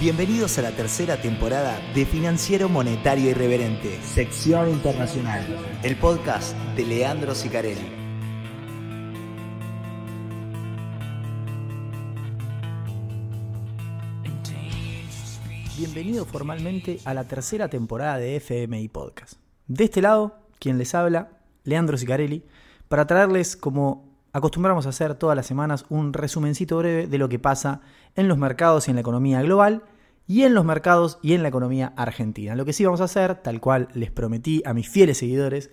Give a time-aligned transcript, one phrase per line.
[0.00, 5.44] Bienvenidos a la tercera temporada de Financiero Monetario Irreverente, sección internacional,
[5.82, 7.90] el podcast de Leandro Sicarelli.
[15.76, 19.40] Bienvenido formalmente a la tercera temporada de FMI Podcast.
[19.66, 22.44] De este lado, quien les habla, Leandro Sicarelli,
[22.86, 24.07] para traerles, como
[24.38, 27.80] acostumbramos a hacer todas las semanas, un resumencito breve de lo que pasa
[28.16, 29.82] en los mercados y en la economía global
[30.26, 32.54] y en los mercados y en la economía argentina.
[32.54, 35.70] Lo que sí vamos a hacer, tal cual les prometí a mis fieles seguidores,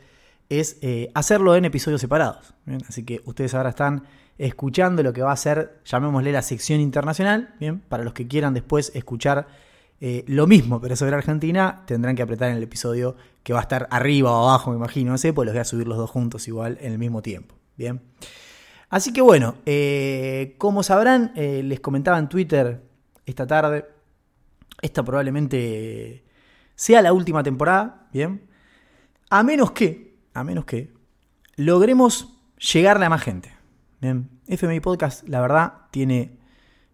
[0.50, 2.54] es eh, hacerlo en episodios separados.
[2.88, 4.04] Así que ustedes ahora están
[4.38, 8.54] escuchando lo que va a ser, llamémosle la sección internacional, bien, para los que quieran
[8.54, 9.48] después escuchar
[10.02, 13.62] eh, lo mismo, pero sobre Argentina, tendrán que apretar en el episodio que va a
[13.62, 16.10] estar arriba o abajo, me imagino, no sé, pues los voy a subir los dos
[16.10, 17.56] juntos igual en el mismo tiempo.
[17.78, 18.02] Bien.
[18.90, 22.82] Así que bueno, eh, como sabrán, eh, les comentaba en Twitter
[23.26, 23.86] esta tarde,
[24.82, 26.24] esta probablemente
[26.76, 28.48] sea la última temporada, bien.
[29.30, 30.94] A menos que, a menos que,
[31.56, 33.52] logremos llegarle a más gente.
[34.02, 34.30] Bien.
[34.48, 36.38] FMI Podcast, la verdad, tiene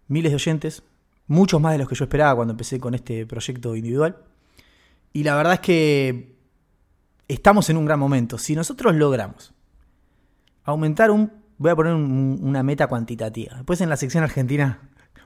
[0.08, 0.82] miles de oyentes,
[1.26, 4.16] muchos más de los que yo esperaba cuando empecé con este proyecto individual.
[5.12, 6.36] Y la verdad es que
[7.28, 8.38] estamos en un gran momento.
[8.38, 9.52] Si nosotros logramos
[10.64, 13.54] aumentar un, voy a poner un- una meta cuantitativa.
[13.56, 14.80] Después en la sección argentina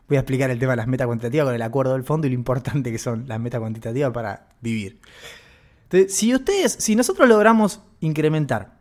[0.08, 2.30] voy a explicar el tema de las metas cuantitativas con el acuerdo del fondo y
[2.30, 5.00] lo importante que son las metas cuantitativas para vivir.
[5.84, 8.76] Entonces, si ustedes, si nosotros logramos incrementar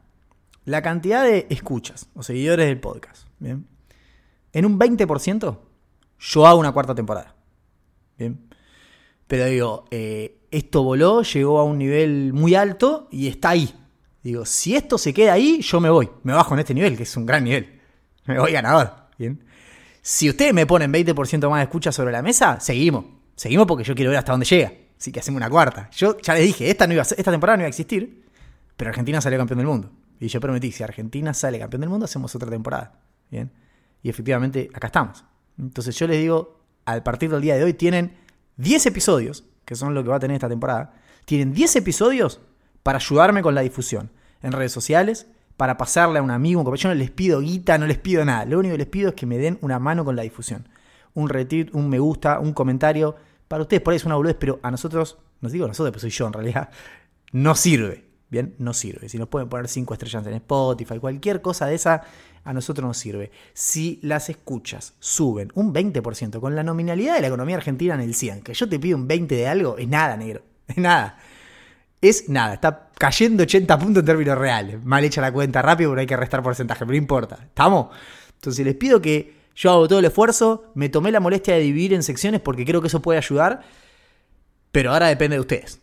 [0.66, 3.67] la cantidad de escuchas o seguidores del podcast, ¿bien?
[4.53, 5.58] en un 20%,
[6.19, 7.36] yo hago una cuarta temporada.
[8.17, 8.40] Bien.
[9.28, 13.73] Pero digo, eh, esto voló, llegó a un nivel muy alto y está ahí.
[14.26, 16.09] Digo, si esto se queda ahí, yo me voy.
[16.23, 17.80] Me bajo en este nivel, que es un gran nivel.
[18.26, 18.92] Me voy ganador.
[19.20, 19.40] Bien.
[20.02, 23.06] Si ustedes me ponen 20% más de escucha sobre la mesa, seguimos.
[23.35, 24.74] Seguimos porque yo quiero ver hasta dónde llega.
[25.00, 25.91] Así que hacemos una cuarta.
[25.91, 28.25] Yo ya les dije, esta, no iba esta temporada no iba a existir,
[28.75, 29.91] pero Argentina salió campeón del mundo.
[30.19, 33.00] Y yo prometí, si Argentina sale campeón del mundo, hacemos otra temporada.
[33.30, 33.52] Bien.
[34.02, 35.24] Y efectivamente, acá estamos.
[35.59, 38.18] Entonces yo les digo, a partir del día de hoy tienen
[38.58, 40.96] 10 episodios, que son lo que va a tener esta temporada.
[41.25, 42.41] Tienen 10 episodios
[42.85, 44.12] para ayudarme con la difusión
[44.44, 45.25] en redes sociales,
[45.57, 46.90] para pasarle a un amigo, un compañero.
[46.90, 48.46] No les pido guita, no les pido nada.
[48.46, 50.69] Lo único que les pido es que me den una mano con la difusión.
[51.16, 53.16] Un retweet, un me gusta, un comentario.
[53.47, 56.12] Para ustedes por ahí es una boludez, pero a nosotros, no digo nosotros, pero soy
[56.12, 56.69] yo en realidad,
[57.31, 58.06] no sirve.
[58.29, 59.09] Bien, no sirve.
[59.09, 62.03] Si nos pueden poner 5 estrellas en Spotify, cualquier cosa de esa,
[62.44, 63.31] a nosotros nos sirve.
[63.56, 68.13] Si las escuchas suben un 20% con la nominalidad de la economía argentina en el
[68.13, 70.44] 100, que yo te pido un 20 de algo, es nada, negro.
[70.67, 71.17] Es nada.
[72.01, 72.56] Es nada.
[72.56, 74.83] Está cayendo 80 puntos en términos reales.
[74.83, 77.39] Mal hecha la cuenta rápido, pero hay que restar porcentaje, pero no importa.
[77.44, 77.88] ¿Estamos?
[78.35, 81.94] Entonces les pido que yo hago todo el esfuerzo, me tomé la molestia de dividir
[81.94, 83.61] en secciones porque creo que eso puede ayudar,
[84.72, 85.79] pero ahora depende de ustedes.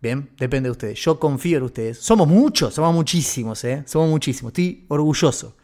[0.00, 1.00] Bien, depende de ustedes.
[1.00, 1.98] Yo confío en ustedes.
[1.98, 3.82] Somos muchos, somos muchísimos, ¿eh?
[3.86, 4.50] Somos muchísimos.
[4.50, 5.56] Estoy orgulloso.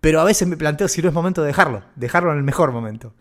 [0.00, 1.82] Pero a veces me planteo si no es momento de dejarlo.
[1.96, 3.14] Dejarlo en el mejor momento.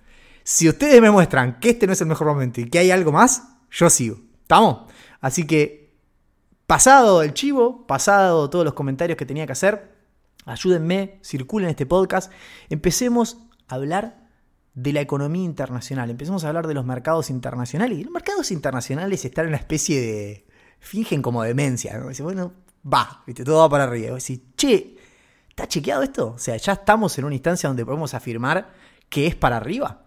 [0.44, 3.12] Si ustedes me muestran que este no es el mejor momento y que hay algo
[3.12, 4.22] más, yo sigo.
[4.42, 4.90] ¿Estamos?
[5.20, 5.87] Así que,
[6.68, 9.96] pasado el chivo, pasado todos los comentarios que tenía que hacer,
[10.46, 12.32] ayúdenme, circulen este podcast.
[12.70, 14.28] Empecemos a hablar
[14.76, 16.10] de la economía internacional.
[16.10, 17.98] Empecemos a hablar de los mercados internacionales.
[17.98, 20.48] Y los mercados internacionales están en una especie de.
[20.80, 21.98] fingen como demencia.
[21.98, 22.12] ¿no?
[22.24, 22.54] Bueno,
[22.86, 23.44] va, ¿viste?
[23.44, 24.16] todo va para arriba.
[24.16, 24.98] Decís, che,
[25.50, 26.34] ¿está chequeado esto?
[26.36, 28.72] O sea, ya estamos en una instancia donde podemos afirmar
[29.10, 30.04] que es para arriba.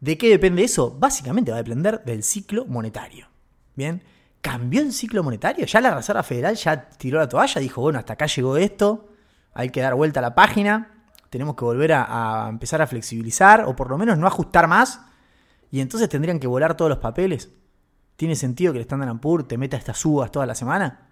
[0.00, 0.90] ¿De qué depende eso?
[0.98, 3.28] Básicamente va a depender del ciclo monetario.
[3.76, 4.02] Bien,
[4.44, 5.64] cambió el ciclo monetario.
[5.64, 9.08] Ya la Reserva Federal ya tiró la toalla, dijo, bueno, hasta acá llegó esto,
[9.54, 13.74] hay que dar vuelta a la página, tenemos que volver a, empezar a flexibilizar, o
[13.74, 15.00] por lo menos no ajustar más,
[15.70, 17.52] y entonces tendrían que volar todos los papeles.
[18.16, 21.08] ¿Tiene sentido que el Standard Poor's te meta estas subas toda la semana?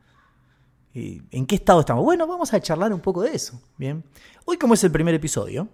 [0.93, 2.05] ¿Y ¿En qué estado estamos?
[2.05, 3.63] Bueno, vamos a charlar un poco de eso.
[3.79, 4.05] Bien.
[4.45, 5.69] Hoy, como es el primer episodio,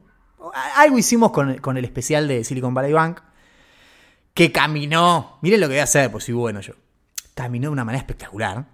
[0.76, 3.18] algo hicimos con, el especial de Silicon Valley Bank,
[4.32, 5.40] que caminó.
[5.42, 6.74] Miren lo que voy a hacer, pues soy bueno yo.
[7.38, 8.64] Caminó de una manera espectacular.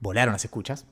[0.00, 0.86] Volaron las escuchas.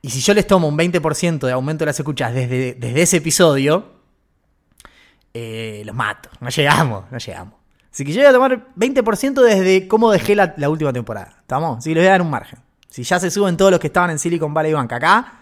[0.00, 3.16] Y si yo les tomo un 20% de aumento de las escuchas desde, desde ese
[3.16, 3.94] episodio,
[5.34, 6.28] eh, los mato.
[6.38, 7.54] No llegamos, no llegamos.
[7.90, 11.38] Así que yo voy a tomar 20% desde cómo dejé la, última temporada.
[11.40, 11.78] ¿Estamos?
[11.78, 12.60] Así les voy a dar un margen.
[12.88, 15.40] Si ya se suben todos los que estaban en Silicon Valley Bank acá,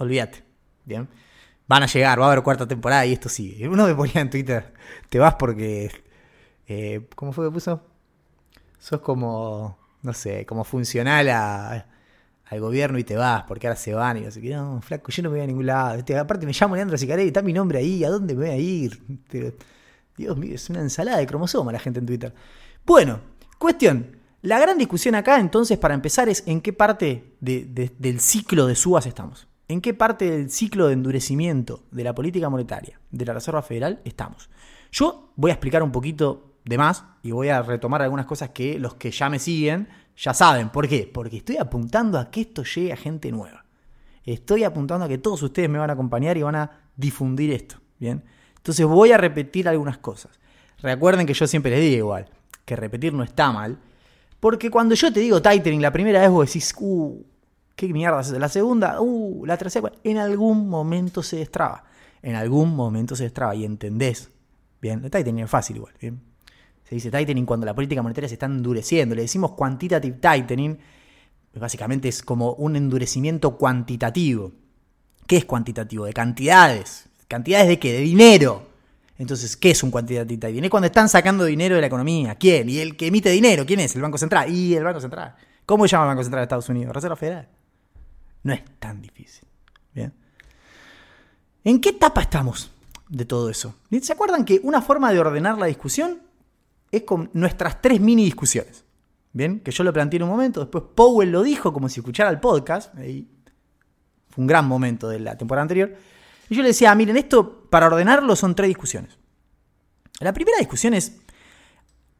[0.00, 0.42] olvídate.
[0.84, 1.08] Bien.
[1.68, 3.68] Van a llegar, va a haber cuarta temporada y esto sigue.
[3.68, 4.74] Uno me ponía en Twitter,
[5.08, 5.92] te vas porque.
[6.66, 7.93] eh, ¿Cómo fue que puso?
[8.78, 9.78] Sos como.
[10.02, 11.86] No sé, como funcional a,
[12.46, 14.50] al gobierno y te vas, porque ahora se van y no sé qué.
[14.50, 15.98] No, flaco, yo no me voy a ningún lado.
[15.98, 18.56] Este, aparte me llamo Leandro Sicarelli, está mi nombre ahí, ¿a dónde me voy a
[18.56, 19.02] ir?
[20.16, 22.34] Dios mío, es una ensalada de cromosoma la gente en Twitter.
[22.84, 23.20] Bueno,
[23.58, 24.18] cuestión.
[24.42, 29.06] La gran discusión acá, entonces, para empezar, es en qué parte del ciclo de subas
[29.06, 29.48] estamos.
[29.68, 34.02] ¿En qué parte del ciclo de endurecimiento de la política monetaria de la Reserva Federal
[34.04, 34.50] estamos?
[34.92, 38.78] Yo voy a explicar un poquito de más y voy a retomar algunas cosas que
[38.78, 40.68] los que ya me siguen ya saben.
[40.70, 41.10] ¿Por qué?
[41.12, 43.64] Porque estoy apuntando a que esto llegue a gente nueva.
[44.24, 47.76] Estoy apuntando a que todos ustedes me van a acompañar y van a difundir esto.
[47.98, 48.22] Bien.
[48.56, 50.38] Entonces voy a repetir algunas cosas.
[50.80, 52.30] Recuerden que yo siempre les digo igual,
[52.64, 53.78] que repetir no está mal.
[54.40, 57.24] Porque cuando yo te digo tightening la primera vez vos decís, uh,
[57.76, 61.84] ¿Qué mierda es La segunda, uh, la tercera, en algún momento se destraba.
[62.22, 64.30] En algún momento se destraba y entendés.
[64.80, 65.94] Bien, el tightening es fácil igual.
[66.00, 66.20] Bien.
[66.84, 69.14] Se dice tightening cuando la política monetaria se está endureciendo.
[69.14, 70.78] Le decimos quantitative tightening.
[71.54, 74.52] Básicamente es como un endurecimiento cuantitativo.
[75.26, 76.04] ¿Qué es cuantitativo?
[76.04, 77.08] De cantidades.
[77.26, 77.92] ¿Cantidades de qué?
[77.92, 78.68] De dinero.
[79.16, 80.64] Entonces, ¿qué es un quantitative tightening?
[80.64, 82.34] Es cuando están sacando dinero de la economía.
[82.34, 82.68] ¿Quién?
[82.68, 83.94] Y el que emite dinero, ¿quién es?
[83.96, 84.52] El Banco Central.
[84.52, 85.34] Y el Banco Central.
[85.64, 86.94] ¿Cómo se llama el Banco Central de Estados Unidos?
[86.94, 87.48] Reserva Federal.
[88.42, 89.48] No es tan difícil.
[89.94, 90.12] ¿Bien?
[91.64, 92.70] ¿En qué etapa estamos
[93.08, 93.76] de todo eso?
[94.02, 96.23] ¿Se acuerdan que una forma de ordenar la discusión
[96.96, 98.84] es con nuestras tres mini discusiones?
[99.32, 102.30] Bien, que yo lo planteé en un momento, después Powell lo dijo como si escuchara
[102.30, 105.96] el podcast, fue un gran momento de la temporada anterior,
[106.48, 109.18] y yo le decía, ah, miren, esto para ordenarlo son tres discusiones.
[110.20, 111.16] La primera discusión es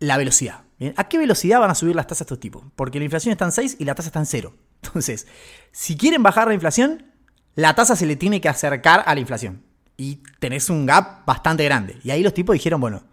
[0.00, 0.64] la velocidad.
[0.96, 2.64] ¿A qué velocidad van a subir las tasas estos tipos?
[2.74, 4.54] Porque la inflación está en 6 y la tasa está en 0.
[4.82, 5.26] Entonces,
[5.72, 7.12] si quieren bajar la inflación,
[7.54, 9.62] la tasa se le tiene que acercar a la inflación.
[9.96, 11.98] Y tenés un gap bastante grande.
[12.02, 13.04] Y ahí los tipos dijeron, bueno,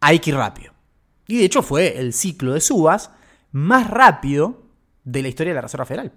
[0.00, 0.73] hay que ir rápido.
[1.26, 3.10] Y de hecho fue el ciclo de subas
[3.52, 4.62] más rápido
[5.04, 6.12] de la historia de la Reserva Federal.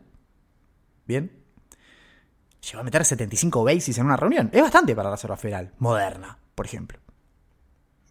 [1.05, 1.31] Bien.
[2.61, 4.49] Llegó a meter 75 basis en una reunión.
[4.51, 6.99] Es bastante para la Reserva Federal, moderna, por ejemplo.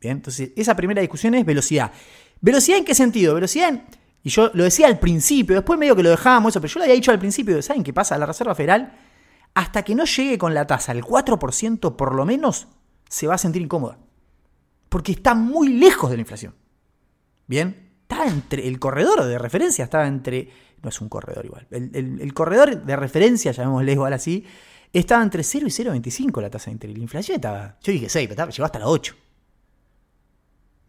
[0.00, 1.92] Bien, entonces esa primera discusión es velocidad.
[2.40, 3.34] ¿Velocidad en qué sentido?
[3.34, 3.84] Velocidad en
[4.26, 6.82] y yo lo decía al principio, después medio que lo dejábamos eso, pero yo lo
[6.82, 8.18] había dicho al principio, ¿saben qué pasa?
[8.18, 8.98] La Reserva Federal,
[9.54, 12.66] hasta que no llegue con la tasa al 4% por lo menos,
[13.08, 13.98] se va a sentir incómoda.
[14.88, 16.56] Porque está muy lejos de la inflación.
[17.46, 20.48] Bien, está entre, el corredor de referencia estaba entre,
[20.82, 24.44] no es un corredor igual, el, corredor de referencia, llamémosle igual así,
[24.92, 26.96] estaba entre 0 y 0,25 la tasa de interés.
[26.96, 29.14] La inflación estaba, yo dije 6, pero llegó hasta la 8.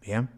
[0.02, 0.28] Bien.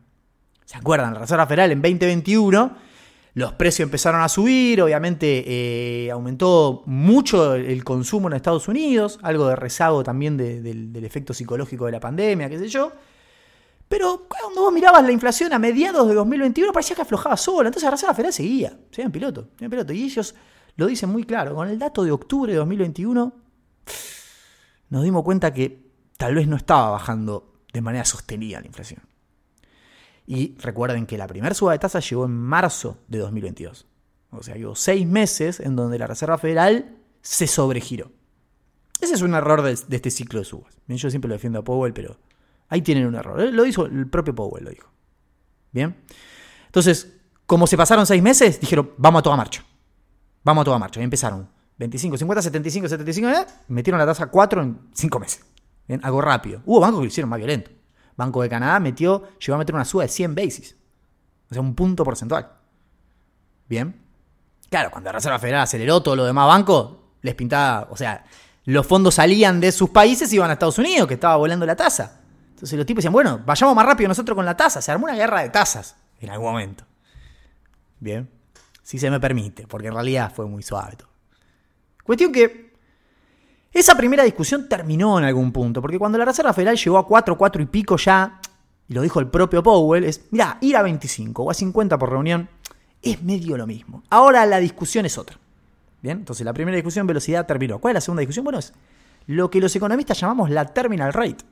[0.65, 1.15] ¿Se acuerdan?
[1.15, 2.91] La Reserva Federal en 2021
[3.35, 9.47] los precios empezaron a subir, obviamente eh, aumentó mucho el consumo en Estados Unidos, algo
[9.49, 12.93] de rezago también del efecto psicológico de la pandemia, qué sé yo.
[13.91, 17.83] Pero cuando vos mirabas la inflación a mediados de 2021 parecía que aflojaba sola, entonces
[17.83, 19.93] la Reserva Federal seguía, seguía en piloto, en piloto.
[19.93, 20.33] Y ellos
[20.77, 23.35] lo dicen muy claro, con el dato de octubre de 2021
[24.91, 29.03] nos dimos cuenta que tal vez no estaba bajando de manera sostenida la inflación.
[30.25, 33.89] Y recuerden que la primera suba de tasa llegó en marzo de 2022.
[34.31, 38.13] O sea, hubo seis meses en donde la Reserva Federal se sobregiró.
[39.01, 40.79] Ese es un error de, este ciclo de subas.
[40.87, 42.19] Yo siempre lo defiendo a Powell, pero
[42.71, 43.53] ahí tienen un error.
[43.53, 44.89] Lo hizo el propio Powell, lo dijo.
[45.73, 45.95] Bien.
[46.67, 47.13] Entonces,
[47.47, 49.63] como se pasaron seis meses, dijeron, vamos a toda marcha.
[50.43, 51.01] Vamos a toda marcha.
[51.01, 53.29] Y empezaron 25, 50, 75, 75,
[53.69, 55.45] metieron la tasa 4 en 5 meses.
[55.87, 56.62] Bien, algo rápido.
[56.65, 57.71] Hubo bancos que lo hicieron más violento.
[58.17, 60.77] Banco de Canadá metió, llegó a meter una suba de 100 basis.
[61.50, 62.53] O sea, un punto porcentual.
[63.69, 64.00] Bien.
[64.69, 68.25] Claro, cuando la Reserva Federal aceleró todo lo demás bancos, les pintaba, o sea,
[68.67, 71.75] los fondos salían de sus países y iban a Estados Unidos, que estaba volando la
[71.75, 72.20] tasa.
[72.61, 74.83] Entonces los tipos decían, bueno, vayamos más rápido nosotros con la tasa.
[74.83, 76.85] Se armó una guerra de tasas en algún momento.
[77.99, 78.29] Bien.
[78.83, 81.09] Si se me permite, porque en realidad fue muy suave todo.
[82.05, 82.75] Cuestión que
[83.73, 87.38] esa primera discusión terminó en algún punto, porque cuando la Reserva Federal llegó a 4,
[87.38, 88.38] 4 y pico ya,
[88.87, 92.11] y lo dijo el propio Powell, es, mira, ir a 25 o a 50 por
[92.11, 92.47] reunión
[93.00, 94.02] es medio lo mismo.
[94.11, 95.38] Ahora la discusión es otra.
[96.02, 97.79] Bien, entonces la primera discusión, velocidad, terminó.
[97.79, 98.45] ¿Cuál es la segunda discusión?
[98.45, 98.75] Bueno, es
[99.29, 101.43] lo que los economistas llamamos la terminal rate.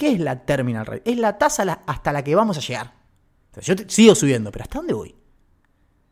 [0.00, 1.10] ¿Qué es la terminal rate?
[1.10, 2.94] Es la tasa hasta la que vamos a llegar.
[3.60, 5.14] yo sigo subiendo, pero ¿hasta dónde voy?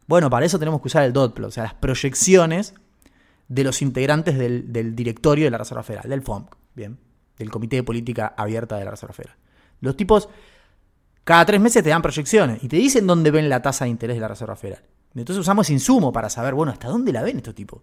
[0.07, 2.75] Bueno, para eso tenemos que usar el dot plot, o sea, las proyecciones
[3.49, 6.99] de los integrantes del, directorio de la Reserva Federal, del FOMC, bien,
[7.39, 9.39] del Comité de Política Abierta de la Reserva Federal.
[9.81, 10.29] Los tipos
[11.25, 14.17] cada tres meses te dan proyecciones y te dicen dónde ven la tasa de interés
[14.17, 14.85] de la Reserva Federal.
[15.15, 17.81] Entonces usamos insumo para saber, bueno, hasta dónde la ven estos tipos.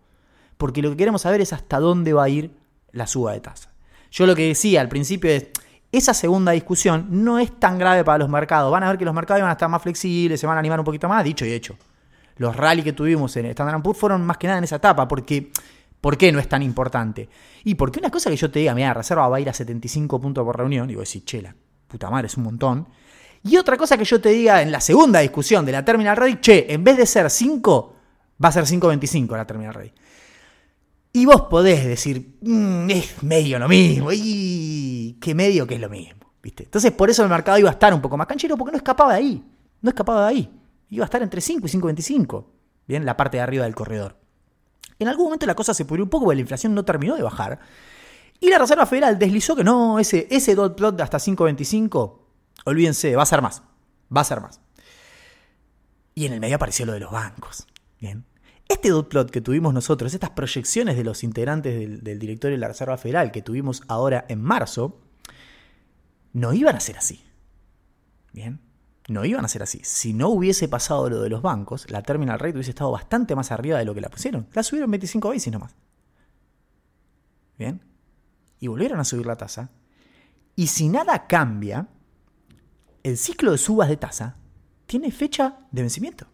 [0.60, 2.56] Porque lo que queremos saber es hasta dónde va a ir
[2.92, 3.72] la suba de tasa.
[4.12, 5.48] Yo lo que decía al principio es,
[5.96, 8.72] esa segunda discusión no es tan grave para los mercados.
[8.72, 10.80] Van a ver que los mercados van a estar más flexibles, se van a animar
[10.80, 11.76] un poquito más, dicho y hecho
[12.38, 15.52] los rally que tuvimos en Standard Poor's fueron más que nada en esa etapa, porque
[16.02, 17.30] ¿por qué no es tan importante?
[17.64, 20.20] Y porque una cosa que yo te diga, mira, reserva va a ir a 75
[20.20, 21.56] puntos por reunión, digo, decir, chela,
[21.88, 22.88] puta madre, es un montón.
[23.44, 26.42] Y otra cosa que yo te diga en la segunda discusión de la terminal rate,
[26.42, 27.96] che, en vez de ser 5,
[28.44, 29.94] va a ser 5.25 la terminal rate.
[31.16, 35.90] Y vos podés decir, mm, es medio lo mismo, y qué medio que es lo
[35.90, 36.20] mismo.
[36.44, 36.64] ¿viste?
[36.64, 39.14] Entonces por eso el mercado iba a estar un poco más canchero, porque no escapaba
[39.14, 39.46] de ahí.
[39.82, 40.60] No escapaba de ahí.
[40.90, 42.46] Iba a estar entre 5 y 5.25.
[42.86, 44.18] Bien, la parte de arriba del corredor.
[45.00, 47.24] En algún momento la cosa se pudrió un poco porque la inflación no terminó de
[47.24, 47.62] bajar.
[48.42, 52.18] Y la Reserva Federal deslizó que no, ese, ese dot plot de hasta 5.25,
[52.66, 53.64] olvídense, va a ser más.
[54.14, 54.60] Va a ser más.
[56.14, 57.68] Y en el medio apareció lo de los bancos.
[58.02, 58.26] Bien.
[58.68, 62.68] Este dot plot que tuvimos nosotros, estas proyecciones de los integrantes del, directorio de la
[62.68, 65.02] Reserva Federal que tuvimos ahora en marzo,
[66.34, 67.24] no iban a ser así.
[68.34, 68.60] Bien.
[69.08, 69.82] No iban a ser así.
[69.84, 73.52] Si no hubiese pasado lo de los bancos, la terminal rate hubiese estado bastante más
[73.52, 74.48] arriba de lo que la pusieron.
[74.54, 75.76] La subieron 25 veces nomás.
[77.60, 77.82] Bien.
[78.60, 79.70] Y volvieron a subir la tasa.
[80.56, 81.88] Y si nada cambia,
[83.04, 84.38] el ciclo de subas de tasa
[84.88, 86.26] tiene fecha de vencimiento.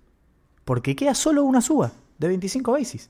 [0.64, 3.10] Porque queda solo una suba de 25 basis.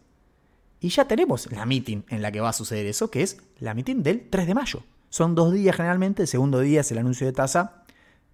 [0.79, 3.75] Y ya tenemos la meeting en la que va a suceder eso, que es la
[3.75, 4.83] meeting del 3 de mayo.
[5.09, 7.83] Son dos días generalmente, el segundo día es el anuncio de tasa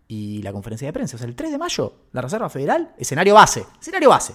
[0.07, 1.15] y la conferencia de prensa.
[1.15, 4.33] O sea, el 3 de mayo, la Reserva Federal, escenario base, escenario base.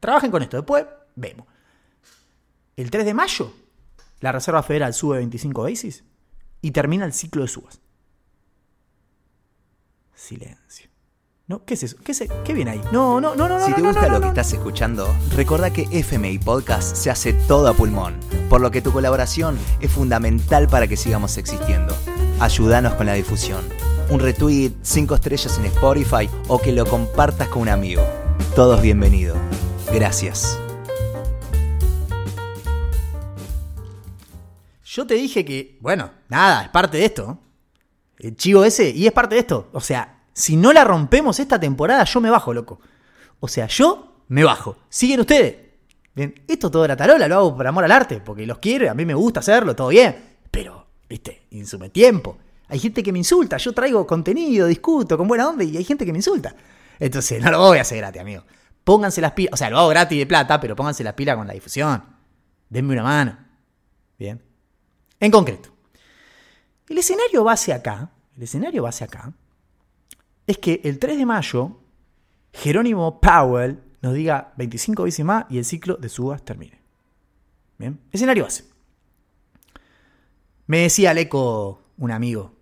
[0.00, 0.84] Trabajen con esto, después
[1.14, 1.46] vemos.
[2.76, 3.52] El 3 de mayo,
[4.20, 6.02] la Reserva Federal sube 25 basis
[6.62, 7.80] y termina el ciclo de subas.
[10.14, 10.91] Silencio.
[11.52, 11.62] ¿No?
[11.66, 11.98] ¿Qué es eso?
[12.02, 12.80] ¿Qué, es, ¿Qué viene ahí?
[12.92, 13.62] No, no, no, no.
[13.62, 15.06] Si no, te no, gusta no, lo no, que estás escuchando,
[15.36, 18.18] recordá que FMI Podcast se hace todo a pulmón,
[18.48, 21.94] por lo que tu colaboración es fundamental para que sigamos existiendo.
[22.40, 23.62] Ayúdanos con la difusión.
[24.08, 28.02] Un retweet, 5 estrellas en Spotify o que lo compartas con un amigo.
[28.56, 29.36] Todos bienvenidos.
[29.92, 30.58] Gracias.
[34.86, 37.38] Yo te dije que, bueno, nada, es parte de esto.
[38.18, 39.68] El chivo ese, y es parte de esto.
[39.74, 42.80] O sea, si no la rompemos esta temporada, yo me bajo, loco.
[43.40, 44.76] O sea, yo me bajo.
[44.88, 45.56] ¿Siguen ustedes?
[46.14, 48.88] Bien, esto todo era tarola, lo hago por amor al arte, porque los quiero, y
[48.88, 50.36] a mí me gusta hacerlo, todo bien.
[50.50, 52.38] Pero, viste, insume tiempo.
[52.68, 56.04] Hay gente que me insulta, yo traigo contenido, discuto con buena onda y hay gente
[56.06, 56.54] que me insulta.
[56.98, 58.44] Entonces, no lo voy a hacer gratis, amigo.
[58.84, 61.46] Pónganse las pilas, o sea, lo hago gratis de plata, pero pónganse las pilas con
[61.46, 62.02] la difusión.
[62.68, 63.38] Denme una mano.
[64.18, 64.40] Bien.
[65.20, 65.70] En concreto,
[66.88, 69.32] el escenario base acá, el escenario base acá,
[70.46, 71.78] es que el 3 de mayo,
[72.52, 76.80] Jerónimo Powell nos diga 25 veces más y el ciclo de subas termine.
[77.78, 78.64] Bien, escenario base.
[80.66, 82.54] Me decía Aleco, un amigo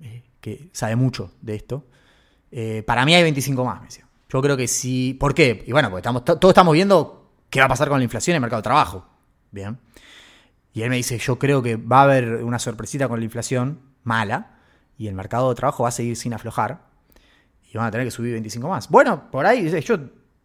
[0.00, 1.86] eh, que sabe mucho de esto,
[2.50, 4.06] eh, para mí hay 25 más, me decía.
[4.28, 5.16] Yo creo que sí.
[5.18, 5.64] ¿Por qué?
[5.66, 8.34] Y bueno, porque estamos, to- todos estamos viendo qué va a pasar con la inflación
[8.34, 9.06] en el mercado de trabajo.
[9.50, 9.78] Bien.
[10.72, 13.80] Y él me dice, yo creo que va a haber una sorpresita con la inflación
[14.04, 14.58] mala
[14.96, 16.89] y el mercado de trabajo va a seguir sin aflojar
[17.72, 18.88] y van a tener que subir 25 más.
[18.88, 19.96] Bueno, por ahí, yo,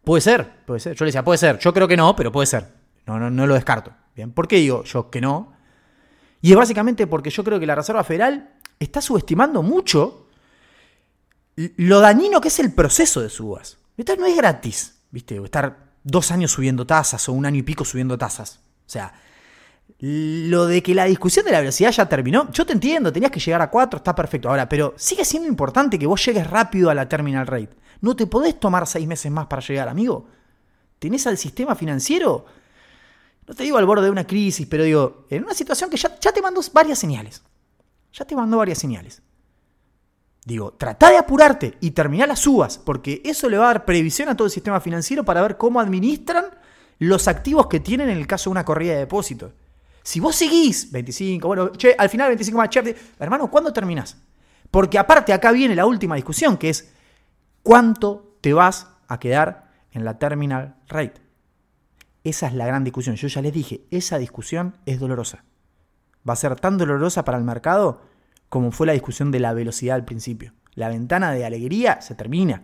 [0.03, 0.95] puede ser, puede ser.
[0.95, 1.57] Yo le decía, puede ser.
[1.59, 2.67] Yo creo que no, pero puede ser.
[3.07, 3.91] No, no, no lo descarto.
[4.15, 5.53] Bien, ¿por qué digo yo que no?
[6.41, 10.27] Y es básicamente porque yo creo que la Reserva Federal está subestimando mucho
[11.55, 13.77] lo dañino que es el proceso de subas.
[13.97, 15.41] No es gratis, ¿viste?
[15.43, 18.59] Estar dos años subiendo tasas o un año y pico subiendo tasas.
[18.85, 19.13] O sea,
[19.99, 23.39] lo de que la discusión de la velocidad ya terminó, yo te entiendo, tenías que
[23.39, 24.49] llegar a 4, está perfecto.
[24.49, 27.75] Ahora, pero sigue siendo importante que vos llegues rápido a la terminal rate.
[28.01, 30.27] No te podés tomar seis meses más para llegar, amigo.
[30.99, 32.45] Tenés al sistema financiero,
[33.47, 36.19] no te digo al borde de una crisis, pero digo, en una situación que ya,
[36.19, 37.41] ya te mandó varias señales.
[38.11, 39.21] Ya te mandó varias señales.
[40.45, 44.29] Digo, trata de apurarte y terminar las subas, porque eso le va a dar previsión
[44.29, 46.45] a todo el sistema financiero para ver cómo administran
[46.99, 49.53] los activos que tienen en el caso de una corrida de depósitos.
[50.05, 54.15] Si vos seguís 25, bueno, che, al final 25 más, che, hermano, ¿cuándo terminás?
[54.69, 56.93] Porque aparte acá viene la última discusión, que es
[57.63, 61.21] cuánto te vas a quedar en la terminal rate.
[62.23, 63.15] Esa es la gran discusión.
[63.15, 65.43] Yo ya les dije, esa discusión es dolorosa.
[66.27, 68.03] Va a ser tan dolorosa para el mercado
[68.47, 70.53] como fue la discusión de la velocidad al principio.
[70.75, 72.61] La ventana de alegría se termina.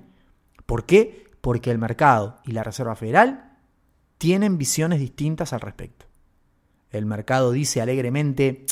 [0.67, 1.31] ¿Por qué?
[1.41, 3.57] Porque el mercado y la Reserva Federal
[4.19, 6.10] tienen visiones distintas al respecto.
[6.91, 8.65] El mercado dice alegremente,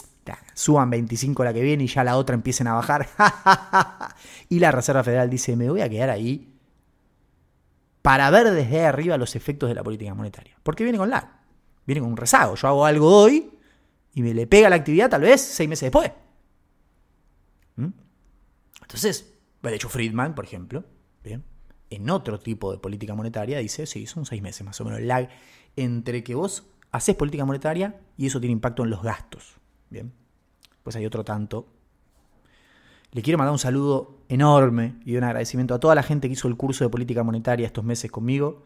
[0.54, 3.08] suban 25 la que viene y ya la otra empiecen a bajar.
[4.50, 6.54] y la Reserva Federal dice, me voy a quedar ahí
[8.02, 10.58] para ver desde arriba los efectos de la política monetaria.
[10.64, 11.28] Porque viene con lag,
[11.86, 12.56] viene con un rezago.
[12.56, 13.52] Yo hago algo hoy
[14.14, 16.12] y me le pega la actividad tal vez seis meses después.
[17.76, 17.90] ¿Mm?
[18.82, 20.84] Entonces, de hecho Friedman, por ejemplo,
[21.24, 21.44] ¿bien?
[21.90, 25.08] en otro tipo de política monetaria dice, sí, son seis meses más o menos el
[25.08, 25.30] lag
[25.76, 29.58] entre que vos haces política monetaria y eso tiene impacto en los gastos.
[29.90, 30.12] Bien,
[30.84, 31.68] pues hay otro tanto
[33.12, 36.48] Le quiero mandar un saludo enorme y un agradecimiento a toda la gente que hizo
[36.48, 38.64] el curso de política monetaria estos meses conmigo.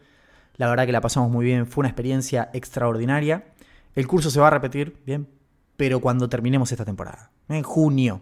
[0.56, 3.46] La verdad que la pasamos muy bien, fue una experiencia extraordinaria.
[3.94, 5.28] El curso se va a repetir, bien,
[5.76, 8.20] pero cuando terminemos esta temporada, en junio.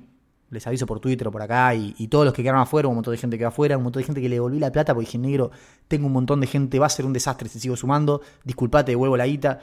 [0.51, 3.13] Les aviso por Twitter o por acá y, todos los que quedaron afuera, un montón
[3.13, 5.07] de gente que va afuera, un montón de gente que le devolví la plata porque
[5.07, 5.51] dije, negro,
[5.89, 9.17] tengo un montón de gente, va a ser un desastre si sigo sumando, disculpate, devuelvo
[9.17, 9.61] la guita.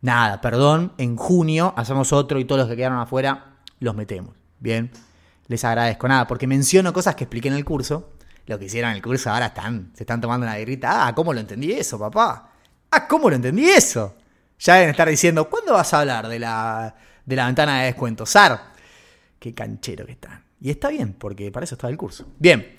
[0.00, 4.34] Nada, perdón, en junio hacemos otro y todos los que quedaron afuera los metemos.
[4.60, 4.90] Bien,
[5.46, 6.06] les agradezco.
[6.08, 8.12] Nada, porque menciono cosas que expliqué en el curso.
[8.46, 11.06] Lo que hicieron en el curso ahora están, se están tomando una guerrita.
[11.06, 12.50] Ah, ¿cómo lo entendí eso, papá?
[12.90, 14.14] Ah, ¿cómo lo entendí eso?
[14.58, 18.24] Ya deben estar diciendo, ¿cuándo vas a hablar de la, de la ventana de descuento?
[18.24, 18.72] SAR.
[19.38, 20.42] Qué canchero que están.
[20.60, 22.26] Y está bien, porque para eso está el curso.
[22.38, 22.74] Bien.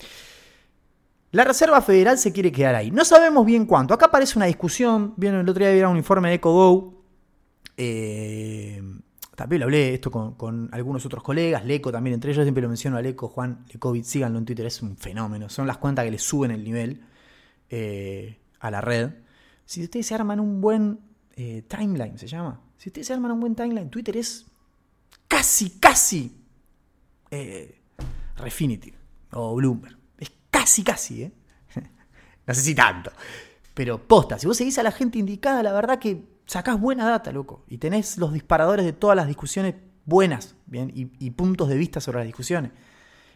[1.30, 2.90] La Reserva Federal se quiere quedar ahí.
[2.90, 3.94] No sabemos bien cuánto.
[3.94, 5.14] Acá aparece una discusión.
[5.16, 6.99] Vieron, el otro día había un informe de EcoGo.
[7.76, 8.82] Eh,
[9.40, 12.98] también lo hablé esto con, algunos otros colegas, Leco también, entre ellos siempre lo menciono
[12.98, 15.48] a Leco, Juan Lecovic, síganlo en Twitter, es un fenómeno.
[15.48, 17.00] Son las cuentas que le suben el nivel
[17.70, 19.12] eh, a la red.
[19.64, 21.00] Si ustedes se arman un buen
[21.36, 22.60] eh, timeline, se llama.
[22.76, 24.44] Si ustedes se arman un buen timeline, Twitter es
[25.26, 26.36] casi, casi
[27.30, 27.80] eh,
[28.36, 28.94] Refinitiv
[29.32, 29.96] o Bloomberg.
[30.18, 31.32] Es casi, casi, ¿eh?
[32.46, 33.10] no sé si tanto.
[33.72, 37.30] Pero posta, si vos seguís a la gente indicada, la verdad que sacás buena data,
[37.30, 37.64] loco.
[37.68, 40.90] Y tenés los disparadores de todas las discusiones buenas, ¿bien?
[40.92, 42.72] Y, puntos de vista sobre las discusiones.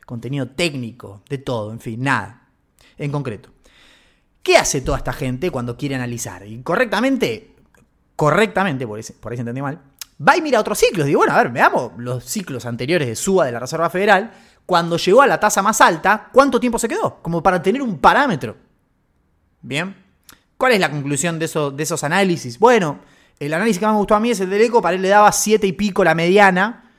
[0.05, 2.49] Contenido técnico, de todo, en fin, nada.
[2.99, 3.51] En concreto.
[4.43, 6.45] ¿Qué hace toda esta gente cuando quiere analizar?
[6.45, 7.55] Y correctamente,
[8.17, 9.81] correctamente, por, por ahí se entendí mal,
[10.21, 11.07] va y mira otros ciclos.
[11.07, 14.33] Digo, bueno, a ver, veamos los ciclos anteriores de suba de la Reserva Federal.
[14.67, 17.23] Cuando llegó a la tasa más alta, ¿cuánto tiempo se quedó?
[17.23, 18.57] Como para tener un parámetro.
[19.63, 20.04] Bien.
[20.57, 22.59] ¿Cuál es la conclusión de, de esos análisis?
[22.59, 23.01] Bueno,
[23.39, 25.09] el análisis que más me gustó a mí es el del ECO, para él le
[25.09, 26.93] daba 7 y pico la mediana.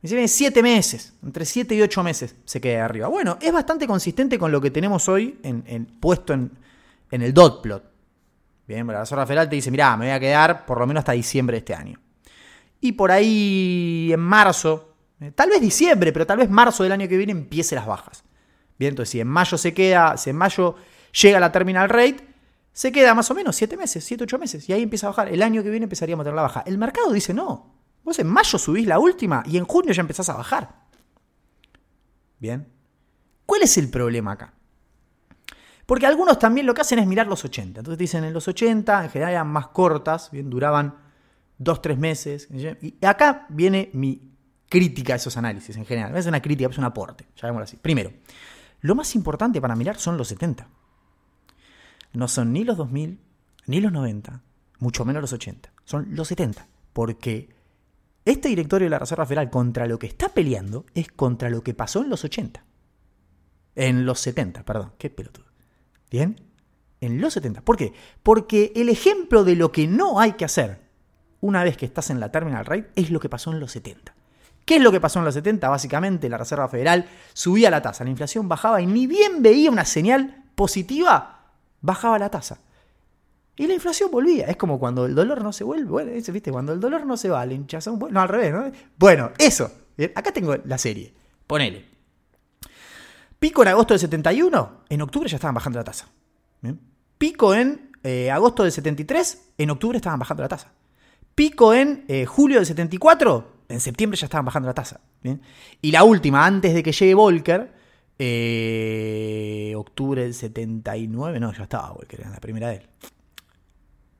[0.00, 3.08] Dice, 7 meses, entre 7 y 8 meses se queda arriba.
[3.08, 6.50] Bueno, es bastante consistente con lo que tenemos hoy en, puesto en,
[7.10, 7.84] el dot plot.
[8.66, 11.12] Bien, la Reserva Federal te dice, mirá, me voy a quedar por lo menos hasta
[11.12, 12.00] diciembre de este año.
[12.80, 17.06] Y por ahí en marzo, eh, tal vez diciembre, pero tal vez marzo del año
[17.06, 18.24] que viene empiece las bajas.
[18.78, 20.74] Bien, entonces si en mayo se queda, si en mayo
[21.12, 22.31] llega la terminal rate,
[22.72, 25.28] se queda más o menos 7 meses, 7, 8 meses, y ahí empieza a bajar.
[25.28, 26.62] El año que viene empezaríamos a tener la baja.
[26.66, 27.74] El mercado dice no.
[28.02, 30.82] Vos en mayo subís la última y en junio ya empezás a bajar.
[32.38, 32.66] Bien.
[33.46, 34.54] ¿Cuál es el problema acá?
[35.86, 37.80] Porque algunos también lo que hacen es mirar los 80.
[37.80, 40.96] Entonces dicen en los 80, en general eran más cortas, bien, duraban
[41.58, 42.48] 2, 3 meses.
[42.50, 44.32] Y acá viene mi
[44.68, 46.16] crítica a esos análisis en general.
[46.16, 47.76] Es una crítica, es un aporte, llamémoslo así.
[47.76, 48.12] Primero,
[48.80, 50.66] lo más importante para mirar son los 70
[52.12, 53.18] no son ni los 2000,
[53.66, 54.42] ni los 90,
[54.78, 56.66] mucho menos los 80, son los 70.
[56.92, 57.48] Porque
[58.24, 61.74] este directorio de la Reserva Federal contra lo que está peleando es contra lo que
[61.74, 62.64] pasó en los 80.
[63.74, 65.46] En los 70, perdón, qué pelotudo.
[66.10, 66.40] ¿Bien?
[67.00, 67.62] En los 70.
[67.62, 67.92] ¿Por qué?
[68.22, 70.82] Porque el ejemplo de lo que no hay que hacer
[71.40, 74.14] una vez que estás en la terminal rate es lo que pasó en los 70.
[74.64, 75.68] ¿Qué es lo que pasó en los 70?
[75.68, 79.84] Básicamente la Reserva Federal subía la tasa, la inflación bajaba y ni bien veía una
[79.84, 81.41] señal positiva,
[81.82, 82.60] bajaba la tasa.
[83.56, 84.46] Y la inflación volvía.
[84.46, 85.90] Es como cuando el dolor no se vuelve.
[85.90, 86.50] Bueno, ¿viste?
[86.50, 87.98] Cuando el dolor no se va, la hinchazón.
[88.10, 88.72] No, al revés, ¿no?
[88.98, 89.70] Bueno, eso.
[90.14, 91.12] Acá tengo la serie.
[91.46, 91.92] Ponele.
[93.38, 96.06] Pico en agosto del 71, en octubre ya estaban bajando la tasa.
[97.18, 100.70] Pico en eh, agosto del 73, en octubre estaban bajando la tasa.
[101.34, 105.00] Pico en eh, julio del 74, en septiembre ya estaban bajando la tasa.
[105.80, 107.72] Y la última, antes de que llegue Volcker,
[108.18, 112.88] eh, octubre del 79, no, ya estaba que era la primera de él.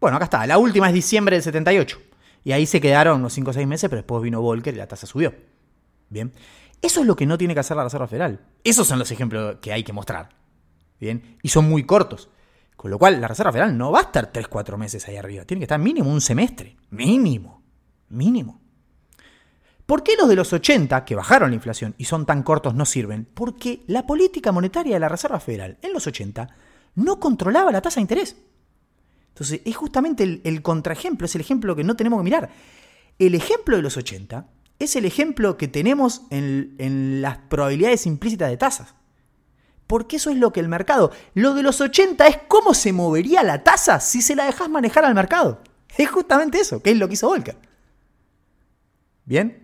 [0.00, 1.98] Bueno, acá está, la última es diciembre del 78.
[2.44, 4.88] Y ahí se quedaron unos 5 o 6 meses, pero después vino Volcker y la
[4.88, 5.32] tasa subió.
[6.08, 6.32] Bien.
[6.80, 8.40] Eso es lo que no tiene que hacer la Reserva Federal.
[8.64, 10.30] Esos son los ejemplos que hay que mostrar.
[10.98, 11.38] Bien.
[11.42, 12.28] Y son muy cortos.
[12.76, 15.44] Con lo cual, la Reserva Federal no va a estar 3-4 meses ahí arriba.
[15.44, 16.76] Tiene que estar mínimo un semestre.
[16.90, 17.62] Mínimo.
[18.08, 18.61] Mínimo.
[19.86, 22.86] ¿Por qué los de los 80, que bajaron la inflación y son tan cortos, no
[22.86, 23.26] sirven?
[23.34, 26.48] Porque la política monetaria de la Reserva Federal en los 80
[26.94, 28.36] no controlaba la tasa de interés.
[29.28, 32.50] Entonces, es justamente el, contraejemplo, es el ejemplo que no tenemos que mirar.
[33.18, 34.46] El ejemplo de los 80
[34.78, 38.94] es el ejemplo que tenemos en, en las probabilidades implícitas de tasas.
[39.86, 41.12] Porque eso es lo que el mercado.
[41.34, 45.04] Lo de los 80 es cómo se movería la tasa si se la dejas manejar
[45.04, 45.62] al mercado.
[45.96, 47.56] Es justamente eso, que es lo que hizo Volcker.
[49.24, 49.61] ¿Bien?